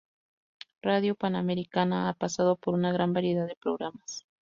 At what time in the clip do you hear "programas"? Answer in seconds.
3.55-4.25